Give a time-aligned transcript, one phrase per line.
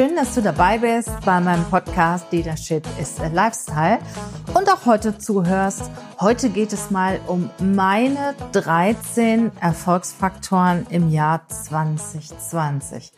[0.00, 3.98] Schön, dass du dabei bist bei meinem Podcast Leadership is a Lifestyle
[4.54, 5.90] und auch heute zuhörst.
[6.18, 13.12] Heute geht es mal um meine 13 Erfolgsfaktoren im Jahr 2020.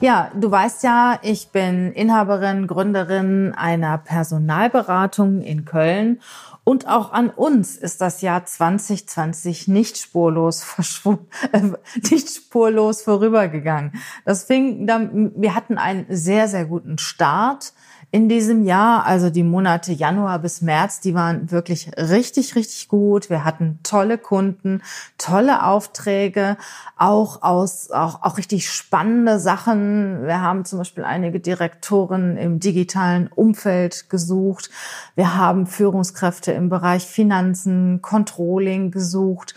[0.00, 6.20] Ja, du weißt ja, ich bin Inhaberin, Gründerin einer Personalberatung in Köln
[6.68, 11.62] und auch an uns ist das Jahr 2020 nicht spurlos verschwunden, äh,
[12.10, 13.92] nicht spurlos vorübergegangen.
[14.26, 17.72] Das fing dann, wir hatten einen sehr, sehr guten Start
[18.10, 19.06] in diesem Jahr.
[19.06, 23.30] Also die Monate Januar bis März, die waren wirklich richtig, richtig gut.
[23.30, 24.82] Wir hatten tolle Kunden,
[25.16, 26.58] tolle Aufträge,
[26.98, 30.26] auch aus, auch, auch richtig spannende Sachen.
[30.26, 34.68] Wir haben zum Beispiel einige Direktoren im digitalen Umfeld gesucht.
[35.14, 39.54] Wir haben Führungskräfte im Bereich Finanzen, Controlling gesucht.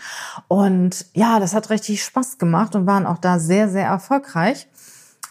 [0.48, 4.68] Und ja, das hat richtig Spaß gemacht und waren auch da sehr, sehr erfolgreich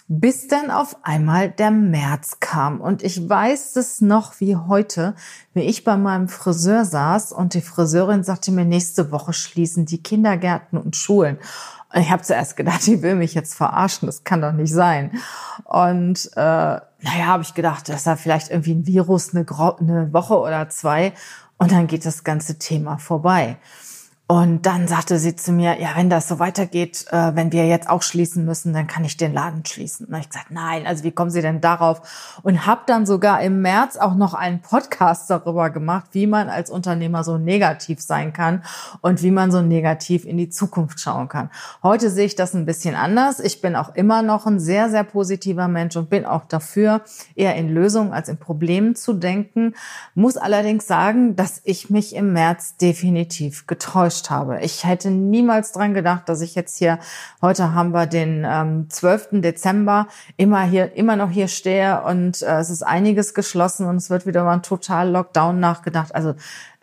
[0.08, 2.82] bis dann auf einmal der März kam.
[2.82, 5.16] Und ich weiß es noch wie heute,
[5.54, 10.04] wie ich bei meinem Friseur saß und die Friseurin sagte mir, nächste Woche schließen die
[10.04, 11.38] Kindergärten und Schulen.
[11.94, 15.12] Und ich habe zuerst gedacht, die will mich jetzt verarschen, das kann doch nicht sein.
[15.66, 19.46] Und äh, naja, habe ich gedacht, das ist ja vielleicht irgendwie ein Virus, eine,
[19.80, 21.14] eine Woche oder zwei
[21.58, 23.58] und dann geht das ganze Thema vorbei.
[24.32, 27.90] Und dann sagte sie zu mir, ja, wenn das so weitergeht, äh, wenn wir jetzt
[27.90, 30.06] auch schließen müssen, dann kann ich den Laden schließen.
[30.06, 32.40] Und ich gesagt, nein, also wie kommen Sie denn darauf?
[32.42, 36.69] Und habe dann sogar im März auch noch einen Podcast darüber gemacht, wie man als
[36.69, 38.64] Unternehmer so negativ sein kann
[39.02, 41.50] und wie man so negativ in die Zukunft schauen kann.
[41.84, 43.42] Heute sehe ich das ein bisschen anders.
[43.42, 47.02] Ich bin auch immer noch ein sehr, sehr positiver Mensch und bin auch dafür,
[47.36, 49.75] eher in Lösungen als in Problemen zu denken.
[50.16, 54.59] Muss allerdings sagen, dass ich mich im März definitiv getäuscht überrascht habe.
[54.62, 57.00] Ich hätte niemals dran gedacht, dass ich jetzt hier,
[57.42, 59.42] heute haben wir den ähm, 12.
[59.42, 64.10] Dezember, immer hier, immer noch hier stehe und äh, es ist einiges geschlossen und es
[64.10, 66.14] wird wieder über einen total Lockdown nachgedacht.
[66.14, 66.36] Also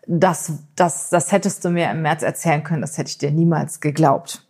[0.07, 3.81] das, das, das hättest du mir im März erzählen können, das hätte ich dir niemals
[3.81, 4.48] geglaubt.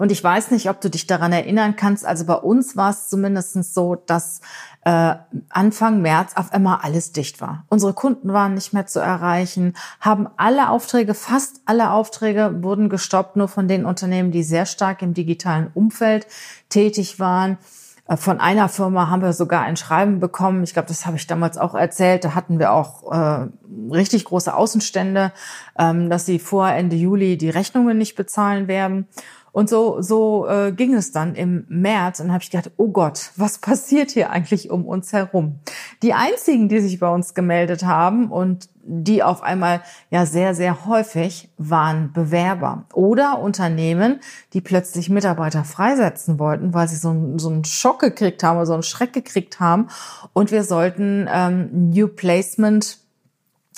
[0.00, 2.06] Und ich weiß nicht, ob du dich daran erinnern kannst.
[2.06, 4.40] Also bei uns war es zumindest so, dass
[4.86, 5.14] äh,
[5.50, 7.66] Anfang März auf einmal alles dicht war.
[7.68, 13.36] Unsere Kunden waren nicht mehr zu erreichen, haben alle Aufträge, fast alle Aufträge wurden gestoppt,
[13.36, 16.26] nur von den Unternehmen, die sehr stark im digitalen Umfeld
[16.70, 17.58] tätig waren.
[18.10, 20.64] Äh, von einer Firma haben wir sogar ein Schreiben bekommen.
[20.64, 22.24] Ich glaube, das habe ich damals auch erzählt.
[22.24, 23.48] Da hatten wir auch äh,
[23.92, 25.32] richtig große Außenstände,
[25.78, 29.08] ähm, dass sie vor Ende Juli die Rechnungen nicht bezahlen werden.
[29.52, 33.32] Und so, so äh, ging es dann im März und habe ich gedacht, oh Gott,
[33.36, 35.58] was passiert hier eigentlich um uns herum?
[36.02, 40.86] Die einzigen, die sich bei uns gemeldet haben und die auf einmal ja sehr, sehr
[40.86, 44.20] häufig waren Bewerber oder Unternehmen,
[44.52, 48.66] die plötzlich Mitarbeiter freisetzen wollten, weil sie so, einen, so einen Schock gekriegt haben oder
[48.66, 49.88] so einen Schreck gekriegt haben.
[50.32, 52.98] Und wir sollten ähm, New Placement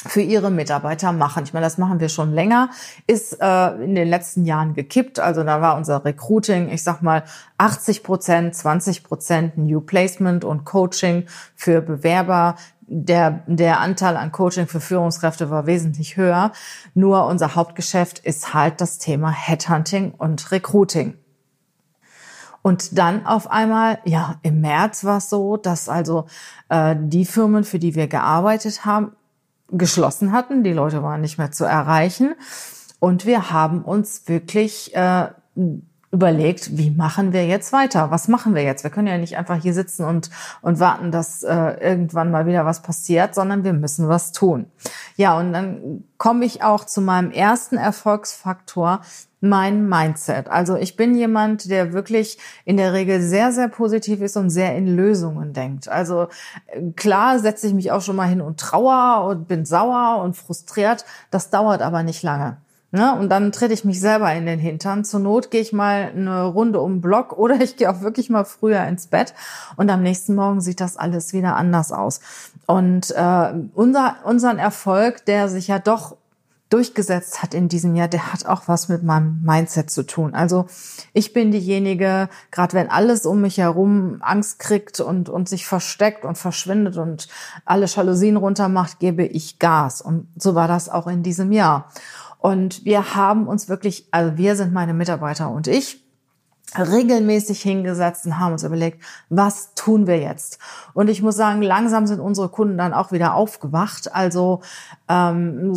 [0.06, 1.44] für ihre Mitarbeiter machen.
[1.44, 2.70] Ich meine, das machen wir schon länger,
[3.06, 5.20] ist äh, in den letzten Jahren gekippt.
[5.20, 7.24] Also da war unser Recruiting, ich sag mal,
[7.58, 11.24] 80 Prozent, 20 Prozent New Placement und Coaching
[11.54, 12.56] für Bewerber.
[12.94, 16.52] Der, der Anteil an Coaching für Führungskräfte war wesentlich höher.
[16.94, 21.16] Nur unser Hauptgeschäft ist halt das Thema Headhunting und Recruiting.
[22.62, 26.26] Und dann auf einmal, ja, im März war es so, dass also
[26.68, 29.12] äh, die Firmen, für die wir gearbeitet haben,
[29.72, 30.62] geschlossen hatten.
[30.62, 32.34] Die Leute waren nicht mehr zu erreichen.
[33.00, 35.28] Und wir haben uns wirklich äh,
[36.12, 38.10] überlegt, wie machen wir jetzt weiter?
[38.10, 38.84] Was machen wir jetzt?
[38.84, 40.30] Wir können ja nicht einfach hier sitzen und,
[40.60, 44.66] und warten, dass äh, irgendwann mal wieder was passiert, sondern wir müssen was tun.
[45.16, 49.00] Ja, und dann komme ich auch zu meinem ersten Erfolgsfaktor,
[49.40, 50.48] mein Mindset.
[50.48, 54.76] Also ich bin jemand, der wirklich in der Regel sehr, sehr positiv ist und sehr
[54.76, 55.88] in Lösungen denkt.
[55.88, 56.28] Also
[56.66, 60.36] äh, klar setze ich mich auch schon mal hin und trauer und bin sauer und
[60.36, 61.06] frustriert.
[61.30, 62.58] Das dauert aber nicht lange.
[62.94, 63.18] Ne?
[63.18, 65.02] Und dann trete ich mich selber in den Hintern.
[65.04, 68.28] Zur Not gehe ich mal eine Runde um den Block oder ich gehe auch wirklich
[68.28, 69.34] mal früher ins Bett
[69.76, 72.20] und am nächsten Morgen sieht das alles wieder anders aus.
[72.66, 76.16] Und äh, unser, unseren Erfolg, der sich ja doch
[76.72, 80.34] durchgesetzt hat in diesem Jahr, der hat auch was mit meinem Mindset zu tun.
[80.34, 80.66] Also
[81.12, 86.24] ich bin diejenige, gerade wenn alles um mich herum Angst kriegt und, und sich versteckt
[86.24, 87.28] und verschwindet und
[87.66, 90.00] alle Jalousien runtermacht, gebe ich Gas.
[90.00, 91.90] Und so war das auch in diesem Jahr.
[92.42, 96.04] Und wir haben uns wirklich, also wir sind meine Mitarbeiter und ich,
[96.76, 100.58] regelmäßig hingesetzt und haben uns überlegt, was tun wir jetzt?
[100.92, 104.12] Und ich muss sagen, langsam sind unsere Kunden dann auch wieder aufgewacht.
[104.12, 104.60] Also
[105.08, 105.70] ähm,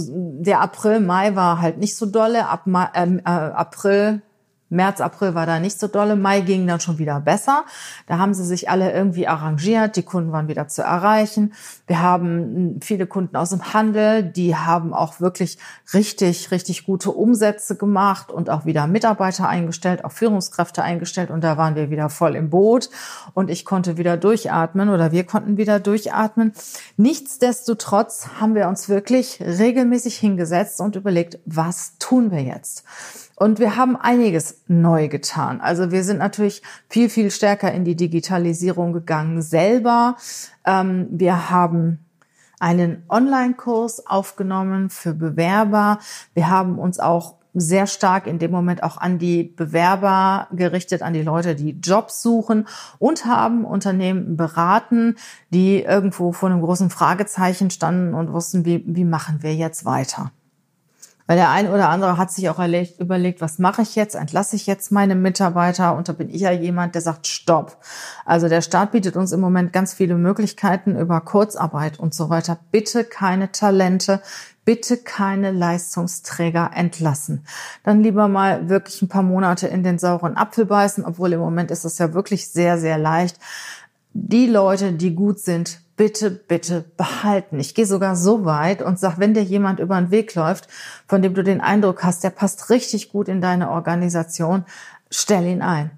[0.43, 2.47] der April, Mai war halt nicht so dolle.
[2.47, 4.23] Ab Mai, ähm, äh, April,
[4.69, 6.15] März, April war da nicht so dolle.
[6.15, 7.65] Mai ging dann schon wieder besser.
[8.07, 9.95] Da haben sie sich alle irgendwie arrangiert.
[9.95, 11.53] Die Kunden waren wieder zu erreichen.
[11.87, 15.57] Wir haben viele Kunden aus dem Handel, die haben auch wirklich
[15.93, 21.29] richtig, richtig gute Umsätze gemacht und auch wieder Mitarbeiter eingestellt, auch Führungskräfte eingestellt.
[21.29, 22.89] Und da waren wir wieder voll im Boot.
[23.33, 26.53] Und ich konnte wieder durchatmen oder wir konnten wieder durchatmen.
[26.97, 32.83] Nichtsdestotrotz haben wir uns wirklich regelmäßig hingesetzt und überlegt, was tun wir jetzt?
[33.35, 35.59] Und wir haben einiges neu getan.
[35.59, 40.15] Also wir sind natürlich viel, viel stärker in die Digitalisierung gegangen selber.
[40.65, 41.99] Ähm, wir haben
[42.59, 45.99] einen Online-Kurs aufgenommen für Bewerber.
[46.33, 51.13] Wir haben uns auch sehr stark in dem Moment auch an die Bewerber gerichtet, an
[51.13, 52.67] die Leute, die Jobs suchen
[52.99, 55.15] und haben Unternehmen beraten,
[55.51, 60.31] die irgendwo vor einem großen Fragezeichen standen und wussten, wie, wie machen wir jetzt weiter.
[61.27, 62.59] Weil der ein oder andere hat sich auch
[62.99, 64.15] überlegt, was mache ich jetzt?
[64.15, 65.95] Entlasse ich jetzt meine Mitarbeiter?
[65.95, 67.77] Und da bin ich ja jemand, der sagt, stopp.
[68.25, 72.59] Also der Staat bietet uns im Moment ganz viele Möglichkeiten über Kurzarbeit und so weiter.
[72.71, 74.21] Bitte keine Talente,
[74.65, 77.45] bitte keine Leistungsträger entlassen.
[77.83, 81.71] Dann lieber mal wirklich ein paar Monate in den sauren Apfel beißen, obwohl im Moment
[81.71, 83.39] ist es ja wirklich sehr, sehr leicht.
[84.13, 87.59] Die Leute, die gut sind, bitte, bitte behalten.
[87.59, 90.67] Ich gehe sogar so weit und sag, wenn dir jemand über den Weg läuft,
[91.07, 94.65] von dem du den Eindruck hast, der passt richtig gut in deine Organisation,
[95.09, 95.91] stell ihn ein.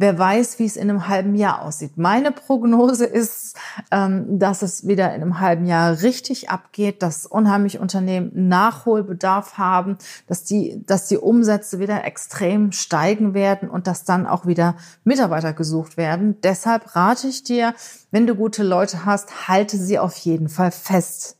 [0.00, 1.98] Wer weiß, wie es in einem halben Jahr aussieht.
[1.98, 3.56] Meine Prognose ist,
[3.90, 9.98] ähm, dass es wieder in einem halben Jahr richtig abgeht, dass unheimlich Unternehmen Nachholbedarf haben,
[10.28, 15.52] dass die, dass die Umsätze wieder extrem steigen werden und dass dann auch wieder Mitarbeiter
[15.52, 16.40] gesucht werden.
[16.42, 17.74] Deshalb rate ich dir,
[18.12, 21.37] wenn du gute Leute hast, halte sie auf jeden Fall fest.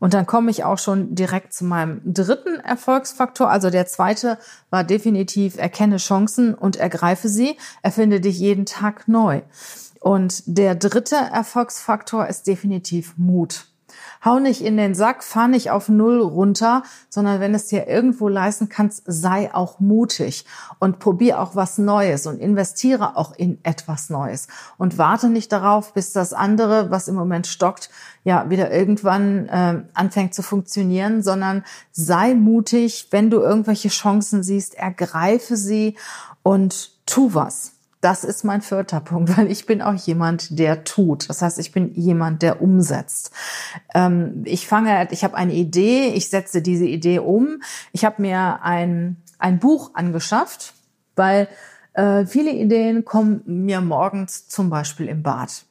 [0.00, 3.50] Und dann komme ich auch schon direkt zu meinem dritten Erfolgsfaktor.
[3.50, 4.38] Also der zweite
[4.70, 7.56] war definitiv erkenne Chancen und ergreife sie.
[7.82, 9.42] Erfinde dich jeden Tag neu.
[10.00, 13.67] Und der dritte Erfolgsfaktor ist definitiv Mut.
[14.24, 18.28] Hau nicht in den Sack, fahr nicht auf Null runter, sondern wenn es dir irgendwo
[18.28, 20.44] leisten kannst, sei auch mutig
[20.78, 25.94] und probier auch was Neues und investiere auch in etwas Neues und warte nicht darauf,
[25.94, 27.90] bis das andere, was im Moment stockt,
[28.24, 34.74] ja wieder irgendwann äh, anfängt zu funktionieren, sondern sei mutig, wenn du irgendwelche Chancen siehst,
[34.74, 35.96] ergreife sie
[36.42, 37.77] und tu was.
[38.00, 41.28] Das ist mein vierter Punkt, weil ich bin auch jemand, der tut.
[41.28, 43.32] Das heißt, ich bin jemand, der umsetzt.
[43.94, 47.62] Ähm, ich fange, ich habe eine Idee, ich setze diese Idee um.
[47.92, 50.74] Ich habe mir ein, ein Buch angeschafft,
[51.16, 51.48] weil
[51.94, 55.64] äh, viele Ideen kommen mir morgens zum Beispiel im Bad.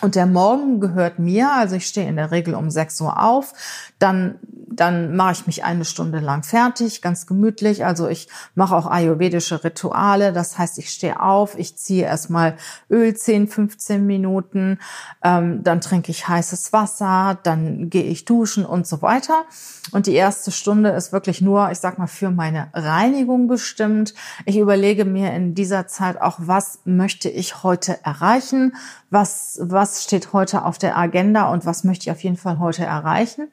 [0.00, 3.52] Und der Morgen gehört mir, also ich stehe in der Regel um 6 Uhr auf,
[3.98, 4.38] dann
[4.78, 7.84] dann mache ich mich eine Stunde lang fertig, ganz gemütlich.
[7.84, 10.32] Also ich mache auch ayurvedische Rituale.
[10.32, 12.56] Das heißt, ich stehe auf, ich ziehe erstmal
[12.90, 14.78] Öl 10, 15 Minuten,
[15.22, 19.44] ähm, dann trinke ich heißes Wasser, dann gehe ich duschen und so weiter.
[19.90, 24.14] Und die erste Stunde ist wirklich nur, ich sag mal, für meine Reinigung bestimmt.
[24.44, 28.74] Ich überlege mir in dieser Zeit auch, was möchte ich heute erreichen?
[29.10, 32.84] Was, was steht heute auf der Agenda und was möchte ich auf jeden Fall heute
[32.84, 33.48] erreichen?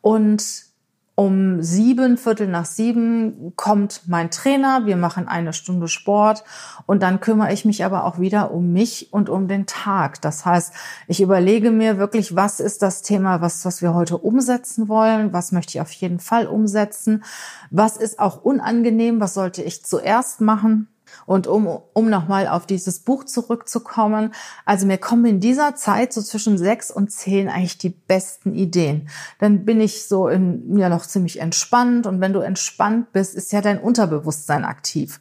[0.00, 0.68] Und
[1.18, 4.86] um sieben, Viertel nach sieben kommt mein Trainer.
[4.86, 6.44] Wir machen eine Stunde Sport
[6.86, 10.22] und dann kümmere ich mich aber auch wieder um mich und um den Tag.
[10.22, 10.72] Das heißt,
[11.08, 15.32] ich überlege mir wirklich, was ist das Thema, was, was wir heute umsetzen wollen?
[15.32, 17.24] Was möchte ich auf jeden Fall umsetzen?
[17.72, 19.20] Was ist auch unangenehm?
[19.20, 20.86] Was sollte ich zuerst machen?
[21.26, 24.32] Und um, um nochmal auf dieses Buch zurückzukommen,
[24.64, 29.08] also mir kommen in dieser Zeit so zwischen sechs und zehn eigentlich die besten Ideen.
[29.38, 33.52] Dann bin ich so in, ja noch ziemlich entspannt und wenn du entspannt bist, ist
[33.52, 35.20] ja dein Unterbewusstsein aktiv.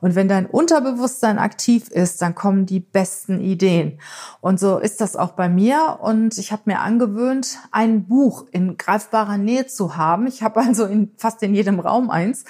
[0.00, 3.98] Und wenn dein Unterbewusstsein aktiv ist, dann kommen die besten Ideen.
[4.40, 5.98] Und so ist das auch bei mir.
[6.00, 10.26] Und ich habe mir angewöhnt, ein Buch in greifbarer Nähe zu haben.
[10.26, 12.44] Ich habe also in, fast in jedem Raum eins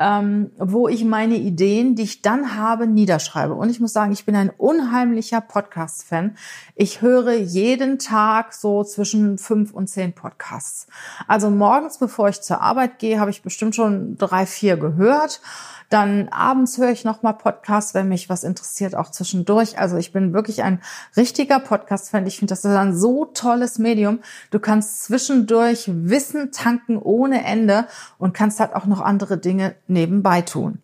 [0.00, 3.54] ähm, wo ich meine Ideen, die ich dann habe, niederschreibe.
[3.54, 6.36] Und ich muss sagen, ich bin ein unheimlicher Podcast-Fan.
[6.74, 10.86] Ich höre jeden Tag so zwischen fünf und zehn Podcasts.
[11.28, 15.42] Also morgens, bevor ich zur Arbeit gehe, habe ich bestimmt schon drei, vier gehört.
[15.90, 19.78] Dann abends höre ich nochmal Podcasts, wenn mich was interessiert, auch zwischendurch.
[19.78, 20.80] Also ich bin wirklich ein
[21.16, 22.26] richtiger Podcast-Fan.
[22.26, 24.20] Ich finde, das ist ein so tolles Medium.
[24.50, 27.86] Du kannst zwischendurch Wissen tanken ohne Ende
[28.18, 30.78] und kannst halt auch noch andere Dinge nebenbei tun.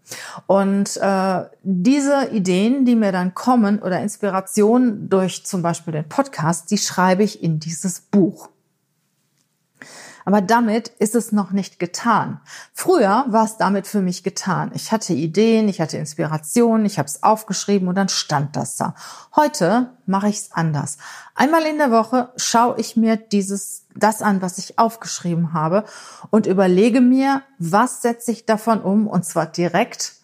[0.46, 6.70] Und äh, diese Ideen, die mir dann kommen oder Inspiration durch zum Beispiel den Podcast,
[6.72, 8.48] die schreibe ich in dieses Buch.
[10.26, 12.40] Aber damit ist es noch nicht getan.
[12.74, 14.72] Früher war es damit für mich getan.
[14.74, 18.96] Ich hatte Ideen, ich hatte Inspirationen, ich habe es aufgeschrieben und dann stand das da.
[19.36, 20.98] Heute mache ich es anders.
[21.36, 25.84] Einmal in der Woche schaue ich mir dieses das an, was ich aufgeschrieben habe
[26.30, 30.15] und überlege mir, was setze ich davon um und zwar direkt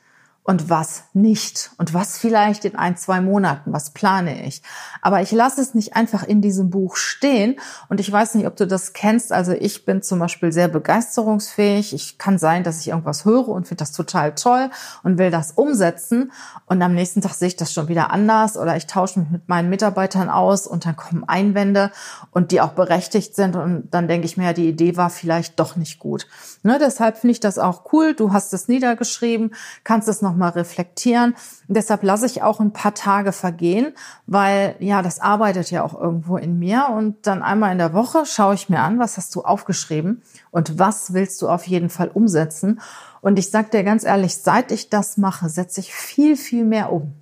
[0.44, 4.60] und was nicht und was vielleicht in ein, zwei Monaten, was plane ich.
[5.00, 8.56] Aber ich lasse es nicht einfach in diesem Buch stehen und ich weiß nicht, ob
[8.56, 9.32] du das kennst.
[9.32, 11.94] Also ich bin zum Beispiel sehr begeisterungsfähig.
[11.94, 14.70] Ich kann sein, dass ich irgendwas höre und finde das total toll
[15.04, 16.32] und will das umsetzen
[16.66, 19.48] und am nächsten Tag sehe ich das schon wieder anders oder ich tausche mich mit
[19.48, 21.92] meinen Mitarbeitern aus und dann kommen Einwände
[22.32, 25.60] und die auch berechtigt sind und dann denke ich mir, ja, die Idee war vielleicht
[25.60, 26.26] doch nicht gut.
[26.64, 28.14] Ne, deshalb finde ich das auch cool.
[28.14, 31.34] Du hast es niedergeschrieben, kannst es noch nochmal reflektieren.
[31.68, 33.92] Und deshalb lasse ich auch ein paar Tage vergehen,
[34.26, 36.88] weil ja, das arbeitet ja auch irgendwo in mir.
[36.90, 40.78] Und dann einmal in der Woche schaue ich mir an, was hast du aufgeschrieben und
[40.78, 42.80] was willst du auf jeden Fall umsetzen.
[43.20, 46.92] Und ich sage dir ganz ehrlich, seit ich das mache, setze ich viel, viel mehr
[46.92, 47.14] um.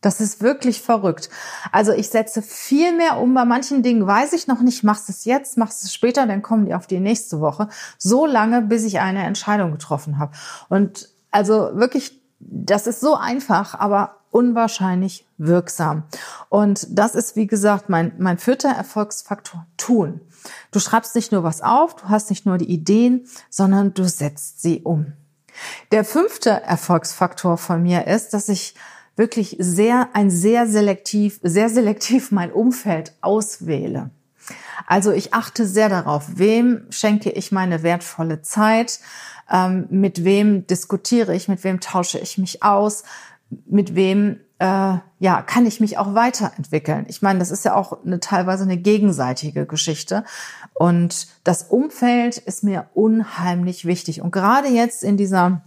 [0.00, 1.30] Das ist wirklich verrückt.
[1.72, 3.32] Also ich setze viel mehr um.
[3.32, 6.66] Bei manchen Dingen weiß ich noch nicht, machst es jetzt, machst es später, dann kommen
[6.66, 7.68] die auf die nächste Woche.
[7.96, 10.32] So lange, bis ich eine Entscheidung getroffen habe.
[10.68, 16.04] Und also wirklich das ist so einfach, aber unwahrscheinlich wirksam.
[16.48, 20.20] Und das ist, wie gesagt, mein, mein vierter Erfolgsfaktor, tun.
[20.72, 24.60] Du schreibst nicht nur was auf, du hast nicht nur die Ideen, sondern du setzt
[24.60, 25.12] sie um.
[25.92, 28.74] Der fünfte Erfolgsfaktor von mir ist, dass ich
[29.14, 34.10] wirklich sehr, ein sehr selektiv, sehr selektiv mein Umfeld auswähle.
[34.86, 39.00] Also ich achte sehr darauf, wem schenke ich meine wertvolle Zeit,
[39.50, 43.04] ähm, mit wem diskutiere ich, mit wem tausche ich mich aus,
[43.66, 47.06] mit wem äh, ja kann ich mich auch weiterentwickeln.
[47.08, 50.24] Ich meine, das ist ja auch eine teilweise eine gegenseitige Geschichte
[50.74, 55.62] und das Umfeld ist mir unheimlich wichtig und gerade jetzt in dieser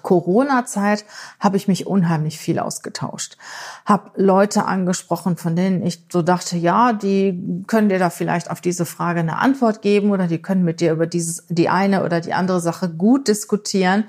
[0.00, 1.04] Corona-Zeit
[1.38, 3.36] habe ich mich unheimlich viel ausgetauscht.
[3.84, 8.60] Habe Leute angesprochen, von denen ich so dachte, ja, die können dir da vielleicht auf
[8.60, 12.20] diese Frage eine Antwort geben oder die können mit dir über dieses, die eine oder
[12.20, 14.04] die andere Sache gut diskutieren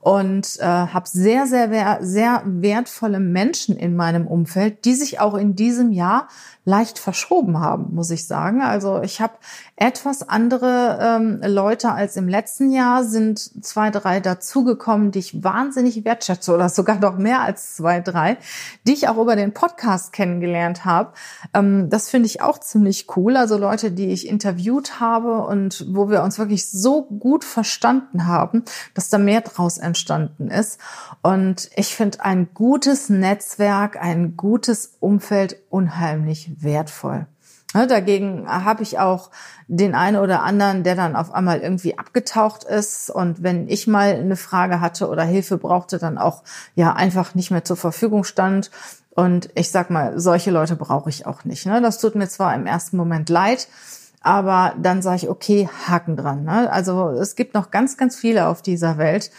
[0.00, 5.54] und äh, habe sehr, sehr, sehr wertvolle Menschen in meinem Umfeld, die sich auch in
[5.54, 6.28] diesem Jahr
[6.66, 8.62] leicht verschoben haben, muss ich sagen.
[8.62, 9.34] Also ich habe
[9.76, 16.04] etwas andere ähm, Leute als im letzten Jahr, sind zwei, drei dazugekommen, die ich wahnsinnig
[16.04, 18.38] wertschätze oder sogar noch mehr als zwei, drei,
[18.86, 21.12] die ich auch über den Podcast kennengelernt habe.
[21.52, 23.36] Ähm, das finde ich auch ziemlich cool.
[23.36, 28.64] Also Leute, die ich interviewt habe und wo wir uns wirklich so gut verstanden haben,
[28.94, 30.80] dass da mehr draus entstanden ist.
[31.22, 37.26] Und ich finde ein gutes Netzwerk, ein gutes Umfeld unheimlich wertvoll.
[37.72, 39.30] dagegen habe ich auch
[39.68, 44.14] den einen oder anderen, der dann auf einmal irgendwie abgetaucht ist und wenn ich mal
[44.14, 46.42] eine Frage hatte oder Hilfe brauchte, dann auch
[46.74, 48.70] ja einfach nicht mehr zur Verfügung stand.
[49.14, 51.66] Und ich sag mal, solche Leute brauche ich auch nicht.
[51.66, 51.80] Ne?
[51.80, 53.68] Das tut mir zwar im ersten Moment leid,
[54.20, 56.44] aber dann sage ich, okay, Haken dran.
[56.44, 56.70] Ne?
[56.70, 59.30] Also es gibt noch ganz, ganz viele auf dieser Welt,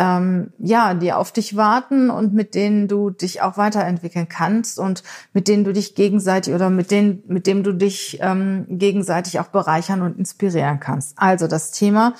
[0.00, 5.02] ähm, ja, die auf dich warten und mit denen du dich auch weiterentwickeln kannst und
[5.34, 9.48] mit denen du dich gegenseitig oder mit denen, mit dem du dich ähm, gegenseitig auch
[9.48, 11.18] bereichern und inspirieren kannst.
[11.18, 12.14] Also das Thema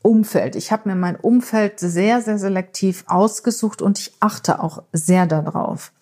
[0.00, 0.56] Umfeld.
[0.56, 5.92] Ich habe mir mein Umfeld sehr, sehr selektiv ausgesucht und ich achte auch sehr darauf.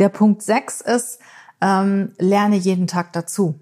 [0.00, 1.20] Der Punkt sechs ist,
[1.60, 3.60] ähm, lerne jeden Tag dazu.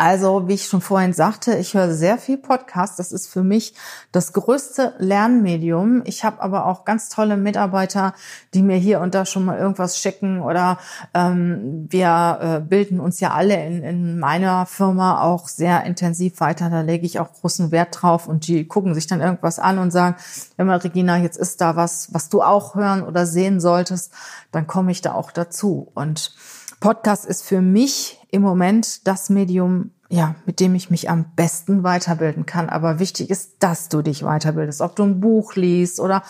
[0.00, 3.00] Also, wie ich schon vorhin sagte, ich höre sehr viel Podcast.
[3.00, 3.74] Das ist für mich
[4.12, 6.02] das größte Lernmedium.
[6.04, 8.14] Ich habe aber auch ganz tolle Mitarbeiter,
[8.54, 10.78] die mir hier und da schon mal irgendwas schicken oder
[11.14, 16.70] ähm, wir äh, bilden uns ja alle in, in meiner Firma auch sehr intensiv weiter.
[16.70, 19.90] Da lege ich auch großen Wert drauf und die gucken sich dann irgendwas an und
[19.90, 20.14] sagen,
[20.56, 24.12] wenn mal Regina, jetzt ist da was, was du auch hören oder sehen solltest,
[24.52, 25.90] dann komme ich da auch dazu.
[25.94, 26.32] Und
[26.80, 31.82] Podcast ist für mich im Moment das Medium, ja, mit dem ich mich am besten
[31.82, 32.68] weiterbilden kann.
[32.68, 34.80] Aber wichtig ist, dass du dich weiterbildest.
[34.80, 36.22] Ob du ein Buch liest oder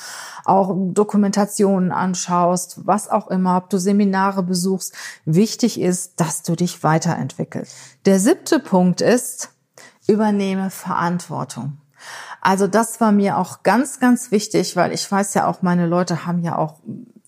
[0.44, 4.94] auch Dokumentationen anschaust, was auch immer, ob du Seminare besuchst.
[5.24, 7.76] Wichtig ist, dass du dich weiterentwickelst.
[8.06, 9.50] Der siebte Punkt ist,
[10.06, 11.78] übernehme Verantwortung.
[12.40, 16.24] Also das war mir auch ganz, ganz wichtig, weil ich weiß ja auch, meine Leute
[16.24, 16.76] haben ja auch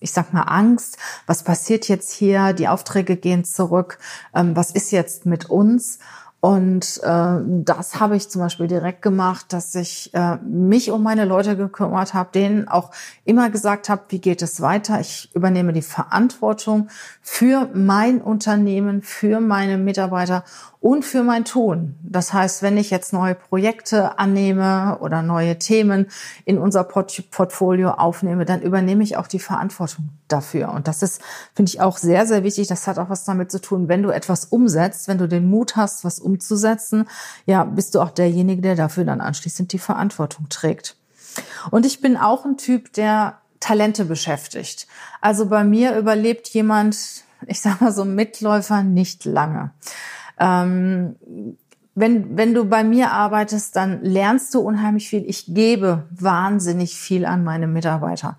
[0.01, 0.97] ich sag mal, Angst.
[1.27, 2.51] Was passiert jetzt hier?
[2.51, 3.99] Die Aufträge gehen zurück.
[4.35, 5.99] Ähm, was ist jetzt mit uns?
[6.41, 11.23] Und äh, das habe ich zum Beispiel direkt gemacht, dass ich äh, mich um meine
[11.23, 12.89] Leute gekümmert habe, denen auch
[13.25, 14.99] immer gesagt habe, wie geht es weiter.
[14.99, 16.89] Ich übernehme die Verantwortung
[17.21, 20.43] für mein Unternehmen, für meine Mitarbeiter
[20.81, 21.95] und für mein Tun.
[22.01, 26.07] Das heißt, wenn ich jetzt neue Projekte annehme oder neue Themen
[26.43, 30.71] in unser Port Portfolio aufnehme, dann übernehme ich auch die Verantwortung dafür.
[30.71, 31.21] Und das ist,
[31.53, 32.67] finde ich, auch sehr, sehr wichtig.
[32.67, 35.75] Das hat auch was damit zu tun, wenn du etwas umsetzt, wenn du den Mut
[35.75, 37.07] hast, was umzusetzen,
[37.45, 40.95] ja, bist du auch derjenige, der dafür dann anschließend die Verantwortung trägt.
[41.69, 44.87] Und ich bin auch ein Typ, der Talente beschäftigt.
[45.21, 49.71] Also bei mir überlebt jemand, ich sage mal so Mitläufer nicht lange.
[50.41, 51.15] Ähm,
[51.93, 55.23] wenn, wenn du bei mir arbeitest, dann lernst du unheimlich viel.
[55.27, 58.37] Ich gebe wahnsinnig viel an meine Mitarbeiter.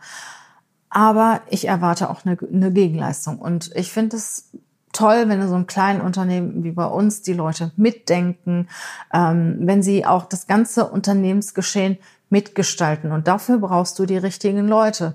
[0.90, 3.38] Aber ich erwarte auch eine, eine Gegenleistung.
[3.38, 4.50] Und ich finde es
[4.92, 8.68] toll, wenn in so einem kleinen Unternehmen wie bei uns die Leute mitdenken,
[9.12, 11.98] ähm, wenn sie auch das ganze Unternehmensgeschehen
[12.30, 13.12] mitgestalten.
[13.12, 15.14] Und dafür brauchst du die richtigen Leute.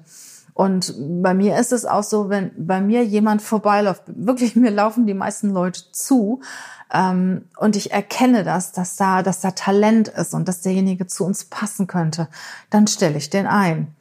[0.58, 5.06] Und bei mir ist es auch so, wenn bei mir jemand vorbeiläuft, wirklich mir laufen
[5.06, 6.42] die meisten Leute zu,
[6.92, 11.26] ähm, und ich erkenne das, dass da, dass da Talent ist und dass derjenige zu
[11.26, 12.28] uns passen könnte,
[12.72, 13.94] dann stelle ich den ein.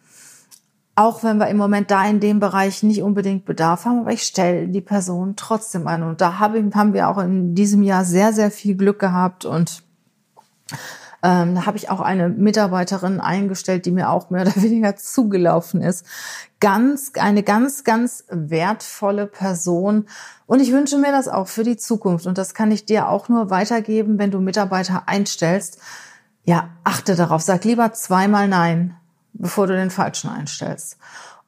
[0.94, 4.22] Auch wenn wir im Moment da in dem Bereich nicht unbedingt Bedarf haben, aber ich
[4.22, 6.02] stelle die Person trotzdem ein.
[6.04, 9.82] Und da haben wir auch in diesem Jahr sehr, sehr viel Glück gehabt und
[11.26, 15.82] ähm, da habe ich auch eine Mitarbeiterin eingestellt, die mir auch mehr oder weniger zugelaufen
[15.82, 16.06] ist.
[16.60, 20.06] Ganz, eine ganz, ganz wertvolle Person.
[20.46, 22.26] Und ich wünsche mir das auch für die Zukunft.
[22.26, 25.80] Und das kann ich dir auch nur weitergeben, wenn du Mitarbeiter einstellst.
[26.44, 27.42] Ja, achte darauf.
[27.42, 28.94] Sag lieber zweimal Nein,
[29.32, 30.96] bevor du den Falschen einstellst.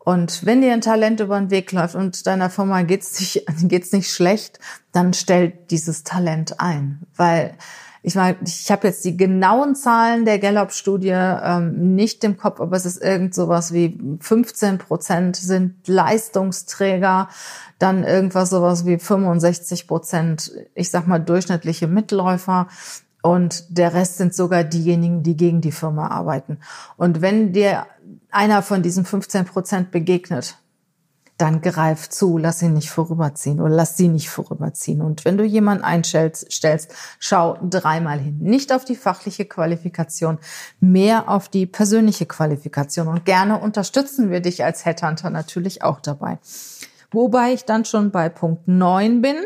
[0.00, 3.92] Und wenn dir ein Talent über den Weg läuft und deiner Firma geht's nicht, geht's
[3.92, 4.58] nicht schlecht,
[4.90, 7.03] dann stell dieses Talent ein.
[7.14, 7.55] Weil
[8.02, 12.76] ich meine, ich habe jetzt die genauen Zahlen der Gallup-Studie ähm, nicht im Kopf, aber
[12.76, 17.28] es ist irgend sowas wie 15 Prozent sind Leistungsträger,
[17.78, 22.68] dann irgendwas sowas wie 65 Prozent, ich sag mal, durchschnittliche Mitläufer.
[23.20, 26.58] Und der Rest sind sogar diejenigen, die gegen die Firma arbeiten.
[26.96, 27.87] Und wenn dir
[28.30, 30.56] einer von diesen 15 Prozent begegnet,
[31.38, 35.01] dann greif zu, lass ihn nicht vorüberziehen oder lass sie nicht vorüberziehen.
[35.01, 38.38] Und wenn du jemanden einstellst, stellst, schau dreimal hin.
[38.40, 40.38] Nicht auf die fachliche Qualifikation,
[40.81, 43.07] mehr auf die persönliche Qualifikation.
[43.07, 46.38] Und gerne unterstützen wir dich als Headhunter natürlich auch dabei.
[47.12, 49.37] Wobei ich dann schon bei Punkt 9 bin.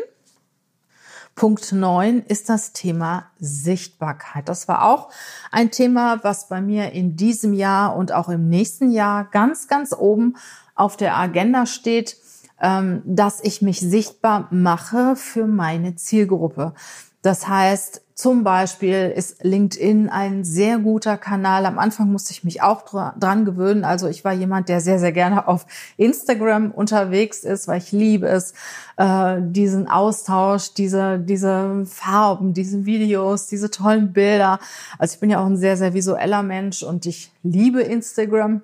[1.35, 4.49] Punkt 9 ist das Thema Sichtbarkeit.
[4.49, 5.09] Das war auch
[5.51, 9.93] ein Thema, was bei mir in diesem Jahr und auch im nächsten Jahr ganz, ganz
[9.93, 10.35] oben
[10.75, 12.17] auf der Agenda steht,
[12.61, 16.73] ähm, dass ich mich sichtbar mache für meine Zielgruppe.
[17.21, 21.65] Das heißt, zum Beispiel ist LinkedIn ein sehr guter Kanal.
[21.65, 22.83] Am Anfang musste ich mich auch
[23.17, 23.85] dran gewöhnen.
[23.85, 25.65] Also ich war jemand, der sehr, sehr gerne auf
[25.97, 28.53] Instagram unterwegs ist, weil ich liebe es,
[28.97, 34.59] äh, diesen Austausch, diese, diese Farben, diese Videos, diese tollen Bilder.
[34.99, 38.61] Also ich bin ja auch ein sehr, sehr visueller Mensch und ich liebe Instagram.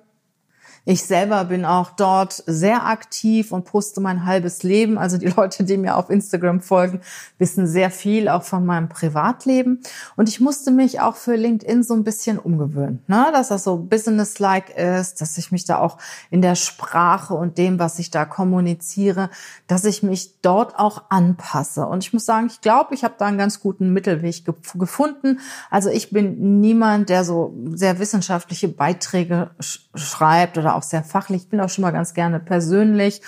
[0.84, 4.98] Ich selber bin auch dort sehr aktiv und poste mein halbes Leben.
[4.98, 7.00] Also die Leute, die mir auf Instagram folgen,
[7.38, 9.80] wissen sehr viel auch von meinem Privatleben.
[10.16, 13.26] Und ich musste mich auch für LinkedIn so ein bisschen umgewöhnen, ne?
[13.32, 15.98] dass das so business-like ist, dass ich mich da auch
[16.30, 19.30] in der Sprache und dem, was ich da kommuniziere,
[19.66, 21.86] dass ich mich dort auch anpasse.
[21.86, 25.40] Und ich muss sagen, ich glaube, ich habe da einen ganz guten Mittelweg ge gefunden.
[25.70, 31.02] Also ich bin niemand, der so sehr wissenschaftliche Beiträge sch schreibt oder oder auch sehr
[31.02, 31.42] fachlich.
[31.42, 33.22] Ich bin auch schon mal ganz gerne persönlich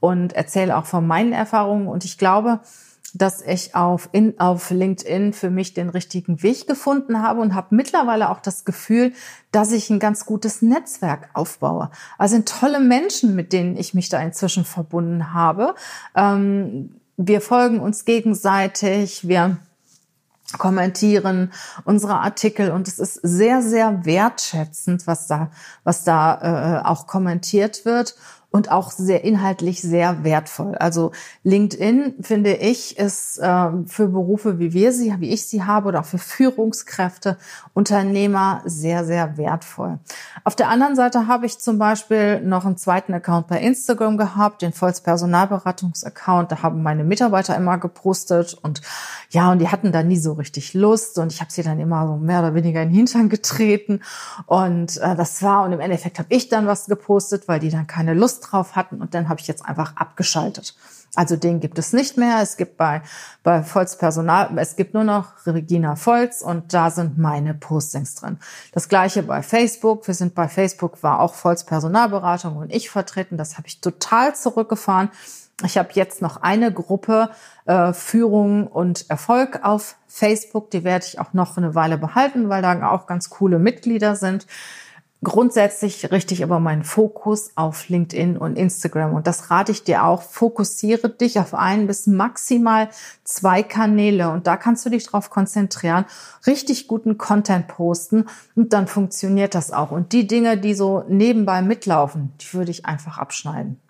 [0.00, 1.88] und erzähle auch von meinen Erfahrungen.
[1.88, 2.60] Und ich glaube,
[3.14, 7.74] dass ich auf, in, auf LinkedIn für mich den richtigen Weg gefunden habe und habe
[7.74, 9.12] mittlerweile auch das Gefühl,
[9.52, 11.90] dass ich ein ganz gutes Netzwerk aufbaue.
[12.18, 15.74] Also sind tolle Menschen, mit denen ich mich da inzwischen verbunden habe.
[16.14, 19.56] Ähm, wir folgen uns gegenseitig, wir
[20.58, 21.52] kommentieren
[21.84, 25.50] unsere Artikel und es ist sehr, sehr wertschätzend, was da,
[25.84, 28.14] was da äh, auch kommentiert wird.
[28.50, 30.76] Und auch sehr inhaltlich sehr wertvoll.
[30.76, 35.88] Also LinkedIn finde ich ist äh, für Berufe wie wir sie, wie ich sie habe
[35.88, 37.36] oder auch für Führungskräfte,
[37.74, 39.98] Unternehmer sehr sehr wertvoll.
[40.44, 44.62] Auf der anderen Seite habe ich zum Beispiel noch einen zweiten Account bei Instagram gehabt,
[44.62, 46.50] den Volks Personalberatungsaccount.
[46.50, 48.80] Da haben meine Mitarbeiter immer gepostet und
[49.30, 52.06] ja und die hatten da nie so richtig Lust und ich habe sie dann immer
[52.06, 54.00] so mehr oder weniger in den Hintern getreten
[54.46, 57.86] und äh, das war und im Endeffekt habe ich dann was gepostet, weil die dann
[57.86, 60.74] keine Lust drauf hatten und dann habe ich jetzt einfach abgeschaltet.
[61.16, 62.40] Also den gibt es nicht mehr.
[62.42, 63.02] Es gibt bei,
[63.42, 68.38] bei Volz Personal, es gibt nur noch Regina Volz und da sind meine Postings drin.
[68.72, 70.06] Das gleiche bei Facebook.
[70.06, 73.38] Wir sind bei Facebook, war auch Volz Personalberatung und ich vertreten.
[73.38, 75.10] Das habe ich total zurückgefahren.
[75.64, 77.30] Ich habe jetzt noch eine Gruppe
[77.64, 80.70] äh, Führung und Erfolg auf Facebook.
[80.70, 84.46] Die werde ich auch noch eine Weile behalten, weil da auch ganz coole Mitglieder sind.
[85.24, 90.04] Grundsätzlich richte ich aber meinen Fokus auf LinkedIn und Instagram und das rate ich dir
[90.04, 90.20] auch.
[90.20, 92.90] Fokussiere dich auf ein bis maximal
[93.24, 96.04] zwei Kanäle und da kannst du dich drauf konzentrieren,
[96.46, 99.90] richtig guten Content posten und dann funktioniert das auch.
[99.90, 103.80] Und die Dinge, die so nebenbei mitlaufen, die würde ich einfach abschneiden.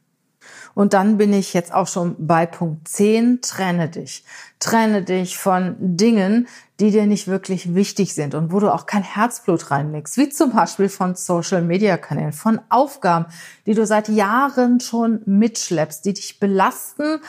[0.76, 4.24] Und dann bin ich jetzt auch schon bei Punkt 10, trenne dich.
[4.60, 9.02] Trenne dich von Dingen, die dir nicht wirklich wichtig sind und wo du auch kein
[9.02, 13.24] Herzblut reinlegst, wie zum Beispiel von Social Media Kanälen, von Aufgaben,
[13.64, 17.20] die du seit Jahren schon mitschleppst, die dich belasten,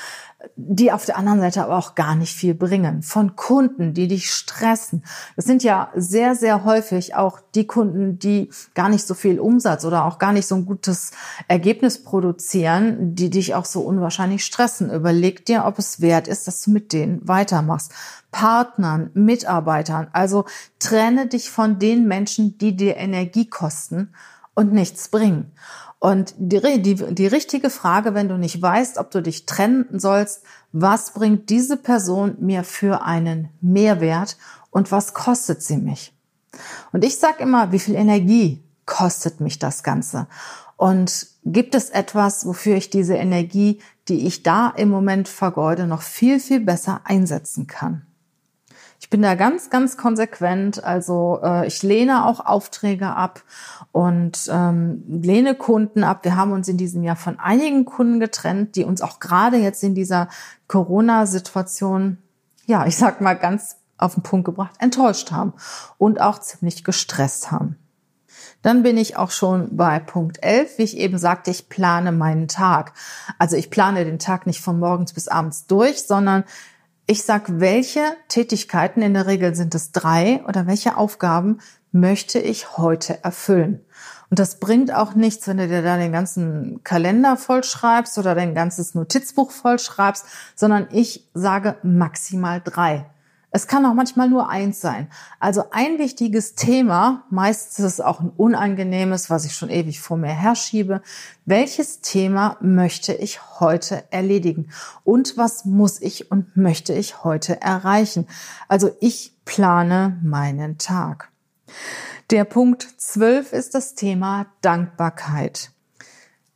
[0.56, 3.02] die auf der anderen Seite aber auch gar nicht viel bringen.
[3.02, 5.04] Von Kunden, die dich stressen.
[5.36, 9.86] Das sind ja sehr, sehr häufig auch die Kunden, die gar nicht so viel Umsatz
[9.86, 11.12] oder auch gar nicht so ein gutes
[11.48, 14.92] Ergebnis produzieren, die dich auch so unwahrscheinlich stressen.
[14.92, 17.92] Überleg dir, ob es wert ist, dass du mit denen weitermachst.
[18.32, 20.08] Partnern, Mitarbeitern.
[20.14, 20.46] Also
[20.80, 24.14] trenne dich von den Menschen, die dir Energie kosten
[24.54, 25.52] und nichts bringen.
[26.00, 30.44] Und die, die, die richtige Frage, wenn du nicht weißt, ob du dich trennen sollst,
[30.72, 34.38] was bringt diese Person mir für einen Mehrwert
[34.70, 36.14] und was kostet sie mich?
[36.92, 40.28] Und ich sage immer, wie viel Energie kostet mich das Ganze?
[40.76, 46.04] Und gibt es etwas, wofür ich diese Energie, die ich da im Moment vergeude, noch
[46.04, 48.07] viel, viel besser einsetzen kann?
[49.00, 50.84] Ich bin da ganz, ganz konsequent.
[50.84, 53.44] Also äh, ich lehne auch Aufträge ab
[53.92, 56.24] und ähm, lehne Kunden ab.
[56.24, 59.84] Wir haben uns in diesem Jahr von einigen Kunden getrennt, die uns auch gerade jetzt
[59.84, 60.30] in dieser
[60.68, 62.18] Corona-Situation,
[62.66, 65.54] ja, ich sag mal ganz auf den Punkt gebracht, enttäuscht haben
[65.98, 67.78] und auch ziemlich gestresst haben.
[68.62, 72.48] Dann bin ich auch schon bei Punkt 11, wie ich eben sagte, ich plane meinen
[72.48, 72.94] Tag.
[73.38, 76.44] Also ich plane den Tag nicht von morgens bis abends durch, sondern
[77.08, 81.60] ich sag, welche Tätigkeiten, in der Regel sind es drei, oder welche Aufgaben
[81.94, 83.80] möchte ich heute erfüllen?
[84.30, 88.54] Und das bringt auch nichts, wenn du dir da den ganzen Kalender vollschreibst oder dein
[88.54, 93.10] ganzes Notizbuch vollschreibst, sondern ich sage maximal drei.
[93.58, 95.10] Es kann auch manchmal nur eins sein.
[95.40, 100.16] Also ein wichtiges Thema, meistens ist es auch ein unangenehmes, was ich schon ewig vor
[100.16, 101.02] mir herschiebe.
[101.46, 104.70] Welches Thema möchte ich heute erledigen?
[105.04, 108.28] Und was muss ich und möchte ich heute erreichen?
[108.68, 111.32] Also ich plane meinen Tag.
[112.30, 115.72] Der Punkt 12 ist das Thema Dankbarkeit.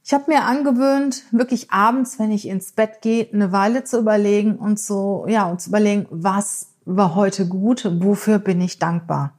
[0.03, 4.57] Ich habe mir angewöhnt, wirklich abends, wenn ich ins Bett gehe, eine Weile zu überlegen
[4.57, 9.33] und so, ja, und zu überlegen, was war heute gut, wofür bin ich dankbar?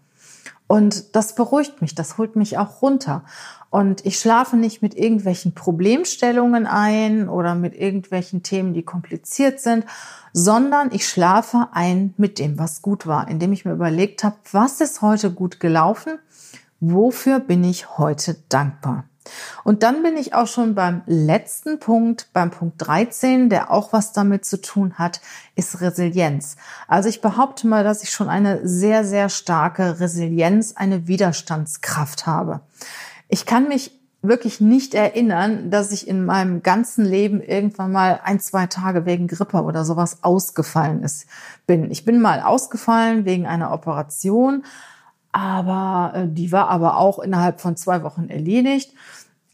[0.67, 3.25] Und das beruhigt mich, das holt mich auch runter.
[3.69, 9.85] Und ich schlafe nicht mit irgendwelchen Problemstellungen ein oder mit irgendwelchen Themen, die kompliziert sind,
[10.33, 14.81] sondern ich schlafe ein mit dem, was gut war, indem ich mir überlegt habe, was
[14.81, 16.19] ist heute gut gelaufen,
[16.81, 19.05] wofür bin ich heute dankbar.
[19.65, 24.13] Und dann bin ich auch schon beim letzten Punkt, beim Punkt 13, der auch was
[24.13, 25.21] damit zu tun hat,
[25.55, 26.57] ist Resilienz.
[26.89, 32.61] Also ich behaupte mal, dass ich schon eine sehr, sehr starke Resilienz, eine Widerstandskraft habe.
[33.29, 38.39] Ich kann mich wirklich nicht erinnern, dass ich in meinem ganzen Leben irgendwann mal ein,
[38.39, 41.27] zwei Tage wegen Grippe oder sowas ausgefallen ist,
[41.67, 41.91] bin.
[41.91, 44.65] Ich bin mal ausgefallen wegen einer Operation,
[45.33, 48.93] aber äh, die war aber auch innerhalb von zwei Wochen erledigt.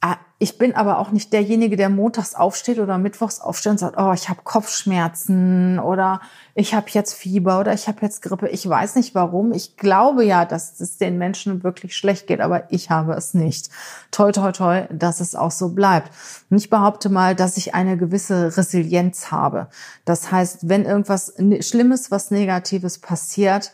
[0.01, 3.97] Ah, ich bin aber auch nicht derjenige, der montags aufsteht oder mittwochs aufsteht und sagt,
[3.99, 6.21] oh, ich habe Kopfschmerzen oder
[6.55, 8.49] ich habe jetzt Fieber oder ich habe jetzt Grippe.
[8.49, 9.53] Ich weiß nicht warum.
[9.53, 13.71] Ich glaube ja, dass es den Menschen wirklich schlecht geht, aber ich habe es nicht.
[14.13, 16.13] Toi, toi, toi, dass es auch so bleibt.
[16.49, 19.67] Und ich behaupte mal, dass ich eine gewisse Resilienz habe.
[20.05, 23.73] Das heißt, wenn irgendwas Schlimmes, was Negatives passiert,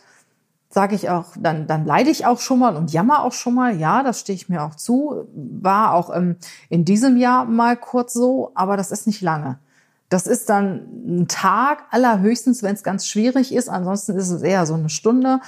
[0.69, 3.75] sage ich auch, dann, dann leide ich auch schon mal und jammer auch schon mal.
[3.77, 5.27] Ja, das stehe ich mir auch zu.
[5.33, 6.35] War auch ähm,
[6.69, 9.57] in diesem Jahr mal kurz so, aber das ist nicht lange.
[10.09, 13.69] Das ist dann ein Tag, allerhöchstens, wenn es ganz schwierig ist.
[13.69, 15.39] Ansonsten ist es eher so eine Stunde.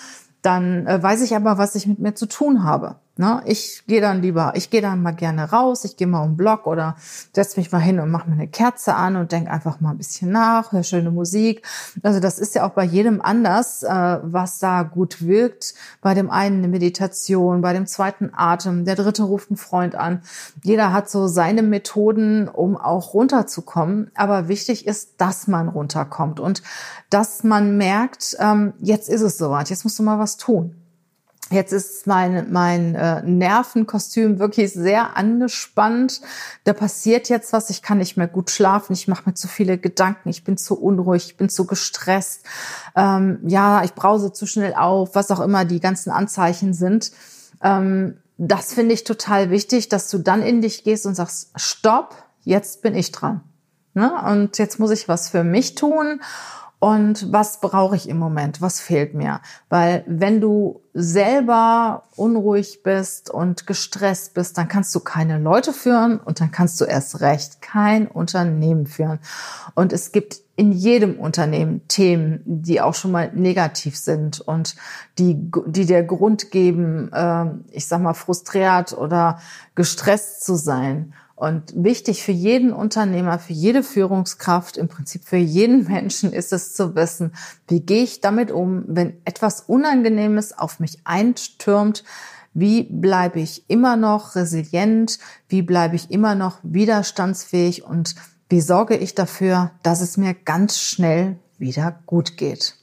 [0.41, 2.95] Dann äh, weiß ich aber, was ich mit mir zu tun habe.
[3.17, 3.41] Ne?
[3.45, 6.37] Ich gehe dann lieber, ich gehe dann mal gerne raus, ich gehe mal um den
[6.37, 6.95] Block oder
[7.33, 9.97] setze mich mal hin und mache mir eine Kerze an und denke einfach mal ein
[9.97, 11.65] bisschen nach, höre schöne Musik.
[12.03, 15.73] Also das ist ja auch bei jedem anders, äh, was da gut wirkt.
[16.01, 20.21] Bei dem einen eine Meditation, bei dem zweiten Atem, der dritte ruft einen Freund an.
[20.63, 24.11] Jeder hat so seine Methoden, um auch runterzukommen.
[24.15, 26.61] Aber wichtig ist, dass man runterkommt und
[27.09, 30.75] dass man merkt, ähm, jetzt ist es soweit, jetzt musst du mal was tun.
[31.49, 36.21] Jetzt ist mein, mein äh, Nervenkostüm wirklich sehr angespannt.
[36.65, 37.69] Da passiert jetzt was.
[37.69, 38.93] Ich kann nicht mehr gut schlafen.
[38.93, 40.27] Ich mache mir zu viele Gedanken.
[40.29, 41.25] Ich bin zu unruhig.
[41.27, 42.43] Ich bin zu gestresst.
[42.95, 45.15] Ähm, ja, ich brause zu schnell auf.
[45.15, 47.11] Was auch immer die ganzen Anzeichen sind.
[47.63, 52.15] Ähm, das finde ich total wichtig, dass du dann in dich gehst und sagst, stopp,
[52.43, 53.41] jetzt bin ich dran.
[53.93, 54.11] Ne?
[54.29, 56.19] Und jetzt muss ich was für mich tun
[56.79, 59.41] und was brauche ich im Moment, was fehlt mir.
[59.67, 66.19] Weil wenn du selber unruhig bist und gestresst bist, dann kannst du keine Leute führen
[66.19, 69.19] und dann kannst du erst recht kein Unternehmen führen.
[69.73, 74.75] Und es gibt in jedem Unternehmen Themen, die auch schon mal negativ sind und
[75.17, 79.39] die, die der Grund geben, äh, ich sag mal, frustriert oder
[79.73, 81.13] gestresst zu sein.
[81.37, 86.73] Und wichtig für jeden Unternehmer, für jede Führungskraft, im Prinzip für jeden Menschen ist es
[86.73, 87.31] zu wissen,
[87.67, 92.03] wie gehe ich damit um, wenn etwas Unangenehmes auf mich einstürmt,
[92.55, 97.83] wie bleibe ich immer noch resilient, wie bleibe ich immer noch widerstandsfähig?
[97.83, 98.15] Und
[98.49, 102.76] wie sorge ich dafür, dass es mir ganz schnell wieder gut geht.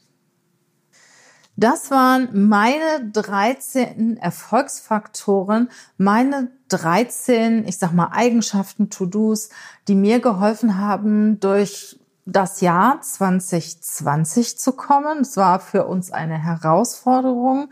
[1.56, 9.50] Das waren meine 13 Erfolgsfaktoren, meine 13, ich sag mal, Eigenschaften, To-Dos,
[9.86, 15.20] die mir geholfen haben, durch das Jahr 2020 zu kommen.
[15.20, 17.70] Es war für uns eine Herausforderung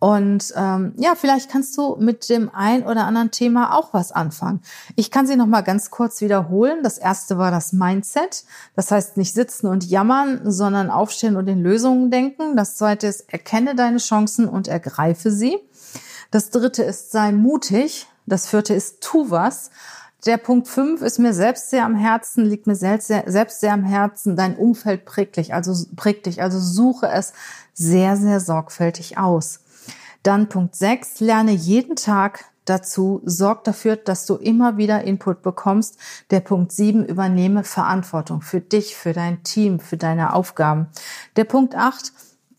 [0.00, 4.62] und ähm, ja, vielleicht kannst du mit dem ein oder anderen Thema auch was anfangen.
[4.96, 6.82] Ich kann sie noch mal ganz kurz wiederholen.
[6.82, 8.44] Das erste war das Mindset.
[8.74, 12.56] Das heißt nicht sitzen und jammern, sondern aufstehen und in Lösungen denken.
[12.56, 15.58] Das zweite ist erkenne deine Chancen und ergreife sie.
[16.30, 18.06] Das dritte ist sei mutig.
[18.24, 19.70] Das vierte ist tu was.
[20.24, 23.74] Der Punkt fünf ist mir selbst sehr am Herzen, liegt mir selbst sehr, selbst sehr
[23.74, 24.34] am Herzen.
[24.34, 27.34] Dein Umfeld prägt dich, also prägt dich, also suche es
[27.74, 29.60] sehr, sehr sorgfältig aus.
[30.22, 35.98] Dann Punkt 6, lerne jeden Tag dazu, sorg dafür, dass du immer wieder Input bekommst.
[36.30, 40.88] Der Punkt 7, übernehme Verantwortung für dich, für dein Team, für deine Aufgaben.
[41.36, 42.12] Der Punkt 8,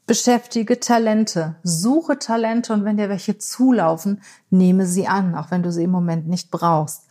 [0.08, 5.71] beschäftige Talente, suche Talente und wenn dir welche zulaufen, nehme sie an, auch wenn du
[5.71, 7.04] sie im Moment nicht brauchst.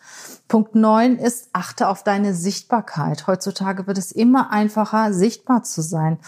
[0.49, 3.27] Punkt 9 ist, achte auf deine Sichtbarkeit.
[3.27, 6.19] Heutzutage wird es immer einfacher, sichtbar zu sein.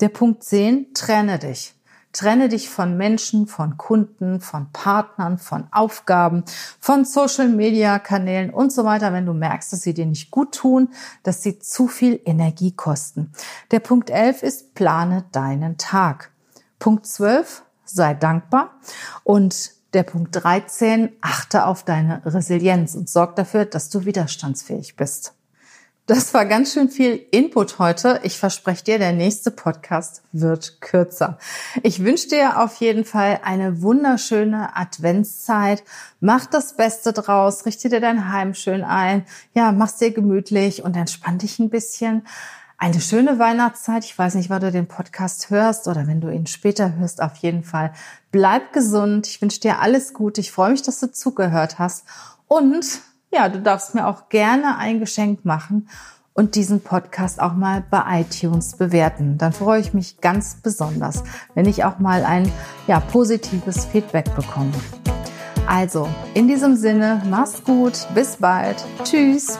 [0.00, 1.74] Der Punkt 10, trenne dich.
[2.12, 6.44] Trenne dich von Menschen, von Kunden, von Partnern, von Aufgaben,
[6.78, 10.90] von Social-Media-Kanälen und so weiter, wenn du merkst, dass sie dir nicht gut tun,
[11.22, 13.32] dass sie zu viel Energie kosten.
[13.70, 16.30] Der Punkt 11 ist, plane deinen Tag.
[16.78, 18.74] Punkt 12, sei dankbar.
[19.24, 25.34] Und der Punkt 13, achte auf deine Resilienz und sorg dafür, dass du widerstandsfähig bist.
[26.14, 28.20] Das war ganz schön viel Input heute.
[28.22, 31.38] Ich verspreche dir, der nächste Podcast wird kürzer.
[31.82, 35.82] Ich wünsche dir auf jeden Fall eine wunderschöne Adventszeit.
[36.20, 39.24] Mach das Beste draus, richte dir dein Heim schön ein.
[39.54, 42.26] Ja, mach's dir gemütlich und entspann dich ein bisschen.
[42.76, 44.04] Eine schöne Weihnachtszeit.
[44.04, 47.36] Ich weiß nicht, wann du den Podcast hörst oder wenn du ihn später hörst, auf
[47.36, 47.94] jeden Fall.
[48.30, 49.26] Bleib gesund.
[49.28, 50.42] Ich wünsche dir alles Gute.
[50.42, 52.04] Ich freue mich, dass du zugehört hast.
[52.48, 53.00] Und
[53.32, 55.88] ja, du darfst mir auch gerne ein Geschenk machen
[56.34, 59.38] und diesen Podcast auch mal bei iTunes bewerten.
[59.38, 62.50] Dann freue ich mich ganz besonders, wenn ich auch mal ein
[62.86, 64.72] ja, positives Feedback bekomme.
[65.66, 69.58] Also, in diesem Sinne, mach's gut, bis bald, tschüss.